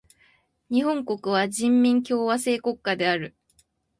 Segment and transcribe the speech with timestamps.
[0.71, 3.35] 日本国は人民共和制国家である。